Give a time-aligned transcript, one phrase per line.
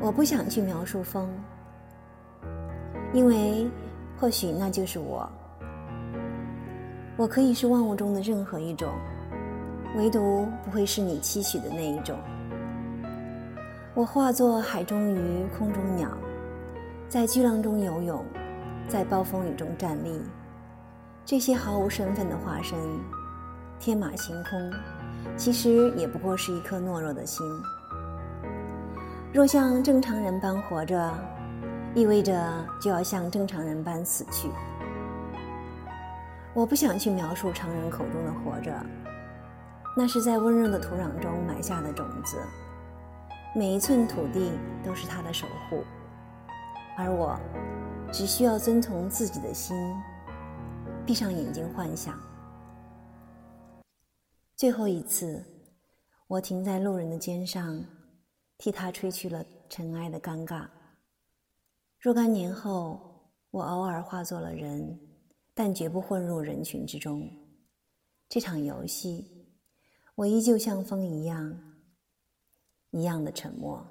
[0.00, 1.28] 我不想去描述风，
[3.12, 3.68] 因为
[4.18, 5.30] 或许那就是我。
[7.18, 8.88] 我可以是万物中的任何一种，
[9.98, 12.18] 唯独不会是你期许的那一种。
[13.92, 16.08] 我化作海中鱼、空中鸟，
[17.06, 18.24] 在巨浪中游泳，
[18.88, 20.22] 在暴风雨中站立。
[21.26, 22.78] 这些毫无身份的化身，
[23.78, 24.72] 天马行空，
[25.36, 27.44] 其实也不过是一颗懦弱的心。
[29.32, 31.14] 若像正常人般活着，
[31.94, 34.50] 意味着就要像正常人般死去。
[36.52, 38.74] 我不想去描述常人口中的活着，
[39.96, 42.38] 那是在温柔的土壤中埋下的种子，
[43.54, 44.50] 每一寸土地
[44.82, 45.84] 都是他的守护，
[46.98, 47.38] 而我
[48.10, 49.76] 只需要遵从自己的心，
[51.06, 52.18] 闭上眼睛幻想。
[54.56, 55.44] 最后一次，
[56.26, 57.80] 我停在路人的肩上。
[58.60, 60.68] 替他吹去了尘埃的尴尬。
[61.98, 63.00] 若干年后，
[63.50, 65.00] 我偶尔化作了人，
[65.54, 67.26] 但绝不混入人群之中。
[68.28, 69.26] 这场游戏，
[70.14, 71.58] 我依旧像风一样，
[72.90, 73.82] 一样的沉默。